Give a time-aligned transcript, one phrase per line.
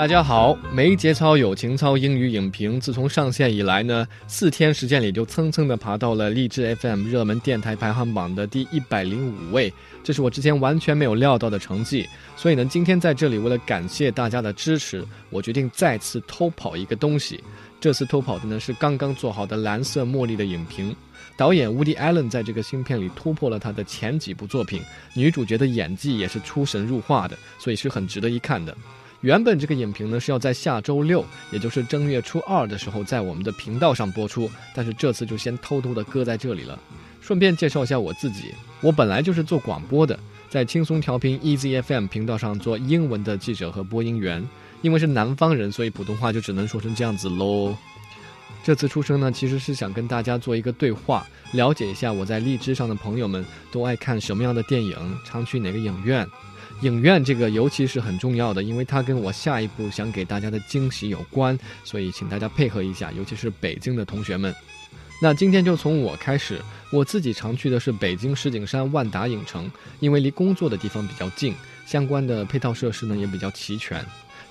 [0.00, 9.70] 大家好，没节操有情操英语影评自从上线以来呢，四天时间里就蹭蹭的爬到了励志 FM 热门电台排行榜的第一百零五位，
[10.02, 12.08] 这是我之前完全没有料到的成绩。
[12.34, 17.44] 所以呢，今天在这里为了感谢大家的支持，我决定再次偷跑一个东西。
[17.78, 20.96] 这次偷跑的呢是刚刚做好的《蓝色茉莉》的影评。
[21.36, 24.80] 导演 Woody Allen 在这个新片里突破了他的前几部作品，
[25.12, 28.74] 女主角的演技也是出神入化的，所以是很值得一看的。
[29.20, 36.78] 原本这个影评呢是要在下周六，也就是正月初二的时候，在我们的频道上播出，但是这次就先偷偷的搁在这里了。
[37.20, 44.42] 顺便介绍一下我自己，我本来就是做广播的，在轻松调频 Easy FM 频道上做英文的记者和播音员。
[44.82, 47.76] 因为是南方人，所以普通话就只能说成这样子喽。
[48.64, 56.26] 这次出生呢，其实是想跟大家做一个对话，了解一下我在荔枝上的朋友们都爱看什么样的电影，常去哪个影院。
[56.82, 64.54] 影院这个尤其是很重要的，因为它跟我下一步想给大家的惊喜有关，所以请大家配合一下，尤其是北京的同学们。
[65.22, 66.58] 那今天就从我开始，
[66.90, 71.54] 我自己常去的是北京石景山万达影城，因为离工作的地方比较近，
[71.86, 74.02] 相关的配套设施呢也比较齐全。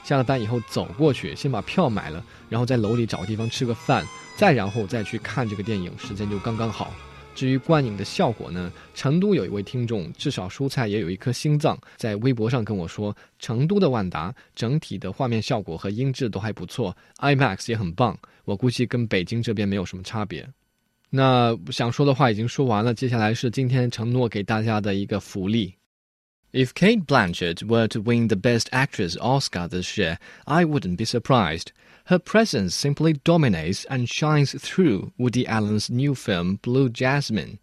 [0.04, 6.94] 下了班以后走过去，先把票买了，然后在楼里找个地方吃个饭，再然后再去看这个电影，时间就刚刚好。
[7.36, 8.72] 至于观影的效果呢？
[8.94, 18.18] 成都有一位听众，至少蔬菜也有一颗心脏，在微博上跟我说，成都的万达整体的画面效果和音质都还不错，IMAX 也很棒。
[18.44, 20.46] 我估计跟北京这边没有什么差别。
[21.10, 25.74] 那想说的话已经说完了，接下来是今天承诺给大家的一个福利。
[26.52, 31.72] If Cate Blanchett were to win the Best Actress Oscar this year, I wouldn't be surprised.
[32.06, 37.60] Her presence simply dominates and shines through Woody Allen's new film, Blue Jasmine.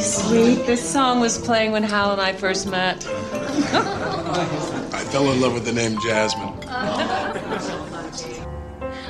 [0.00, 0.64] Sweet.
[0.64, 3.06] This song was playing when Hal and I first met.
[3.06, 6.54] I fell in love with the name Jasmine.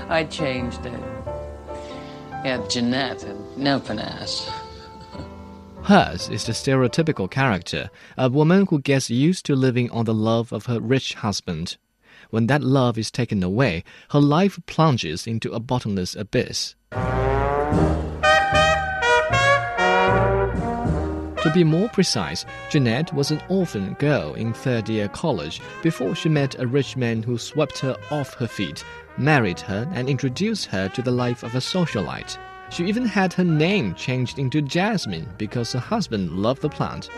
[0.09, 1.01] I changed it.
[2.45, 4.51] Yeah, Jeanette and no finesse.
[5.85, 10.51] Hers is the stereotypical character, a woman who gets used to living on the love
[10.51, 11.77] of her rich husband.
[12.31, 16.75] When that love is taken away, her life plunges into a bottomless abyss.
[21.43, 26.31] To be more precise, Jeanette was an orphan girl in third year college before she
[26.31, 28.83] met a rich man who swept her off her feet,
[29.19, 32.39] married her, and introduced her to the life of a socialite.
[32.75, 37.09] She even had her name changed into Jasmine because her husband loved the plant.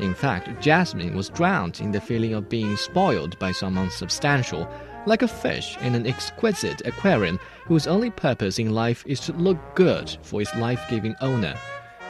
[0.00, 4.68] In fact, Jasmine was drowned in the feeling of being spoiled by someone substantial,
[5.06, 9.56] like a fish in an exquisite aquarium whose only purpose in life is to look
[9.74, 11.54] good for its life giving owner.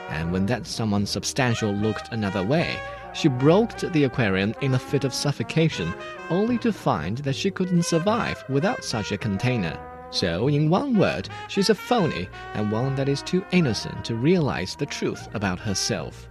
[0.09, 2.81] And when that someone substantial looked another way,
[3.15, 5.95] she broke the aquarium in a fit of suffocation,
[6.31, 9.79] only to find that she couldn't survive without such a container.
[10.11, 14.75] So, in one word, she's a phony and one that is too innocent to realize
[14.75, 16.29] the truth about herself.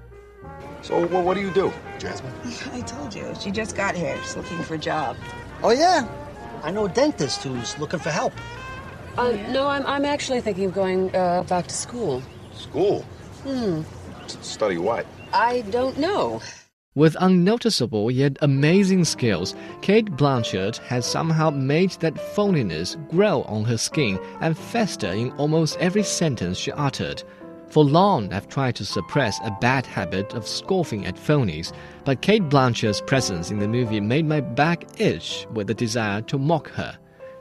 [0.81, 2.33] So, well, what do you do, Jasmine?
[2.73, 4.17] I told you, she just got here.
[4.23, 5.17] She's looking for a job.
[5.61, 6.07] Oh, yeah?
[6.63, 8.33] I know a dentist who's looking for help.
[9.17, 12.21] Uh, no, I'm, I'm actually thinking of going uh, back to school.
[12.53, 13.01] School?
[13.43, 13.81] Hmm.
[14.25, 15.05] S- study what?
[15.33, 16.41] I don't know.
[16.97, 19.53] With unnoticeable yet amazing skills,
[19.83, 25.77] Cate Blanchett has somehow made that phoniness grow on her skin and fester in almost
[25.77, 27.21] every sentence she uttered.
[27.67, 31.71] For long, I've tried to suppress a bad habit of scoffing at phonies,
[32.03, 36.39] but Cate Blanchett's presence in the movie made my back itch with the desire to
[36.39, 36.97] mock her.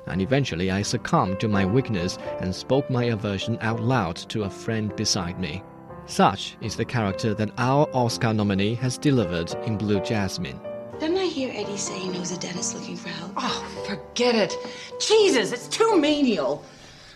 [0.06, 4.50] And eventually, I succumbed to my weakness and spoke my aversion out loud to a
[4.50, 5.62] friend beside me.
[6.06, 10.60] Such is the character that our Oscar nominee has delivered in Blue Jasmine.
[11.00, 13.32] Didn't I hear Eddie say he knows a dentist looking for help?
[13.36, 14.56] Oh, forget it.
[15.00, 16.64] Jesus, it's too menial.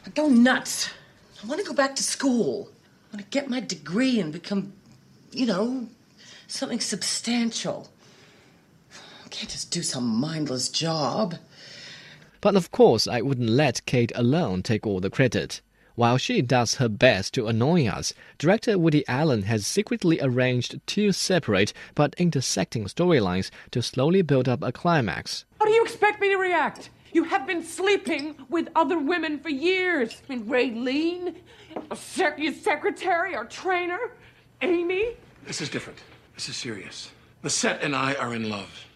[0.04, 0.90] I go nuts.
[1.42, 2.68] I want to go back to school.
[3.12, 4.72] I want to get my degree and become,
[5.30, 5.86] you know,
[6.48, 7.88] something substantial.
[9.24, 11.36] I can't just do some mindless job.
[12.40, 15.60] But of course, I wouldn't let Cate alone take all the credit.
[16.00, 21.12] While she does her best to annoy us, director Woody Allen has secretly arranged two
[21.12, 25.44] separate but intersecting storylines to slowly build up a climax.
[25.58, 26.88] How do you expect me to react?
[27.12, 30.22] You have been sleeping with other women for years.
[30.26, 31.34] I mean, Raylene,
[31.90, 34.12] a sec- your secretary, our trainer,
[34.62, 35.18] Amy.
[35.46, 35.98] This is different.
[36.34, 37.10] This is serious.
[37.42, 38.86] Lisette and I are in love.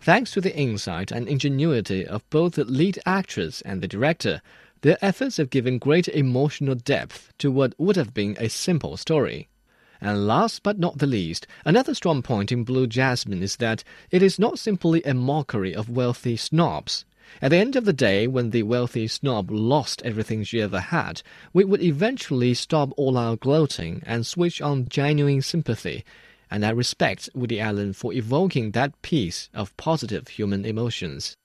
[0.00, 4.40] Thanks to the insight and ingenuity of both the lead actress and the director,
[4.86, 9.48] their efforts have given great emotional depth to what would have been a simple story.
[10.00, 14.22] And last but not the least, another strong point in Blue Jasmine is that it
[14.22, 17.04] is not simply a mockery of wealthy snobs.
[17.42, 21.20] At the end of the day, when the wealthy snob lost everything she ever had,
[21.52, 26.04] we would eventually stop all our gloating and switch on genuine sympathy.
[26.48, 31.36] And I respect Woody Allen for evoking that piece of positive human emotions.